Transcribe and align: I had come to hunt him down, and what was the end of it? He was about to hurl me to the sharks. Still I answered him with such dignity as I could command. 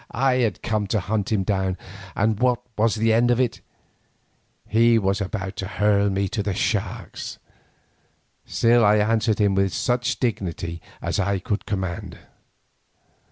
I 0.09 0.37
had 0.37 0.63
come 0.63 0.87
to 0.87 0.99
hunt 0.99 1.31
him 1.31 1.43
down, 1.43 1.77
and 2.15 2.39
what 2.39 2.59
was 2.75 2.95
the 2.95 3.13
end 3.13 3.29
of 3.29 3.39
it? 3.39 3.61
He 4.67 4.97
was 4.97 5.21
about 5.21 5.55
to 5.57 5.67
hurl 5.67 6.09
me 6.09 6.27
to 6.29 6.41
the 6.41 6.55
sharks. 6.55 7.37
Still 8.43 8.83
I 8.83 8.95
answered 8.95 9.37
him 9.37 9.53
with 9.53 9.75
such 9.75 10.19
dignity 10.19 10.81
as 11.03 11.19
I 11.19 11.37
could 11.37 11.67
command. 11.67 12.17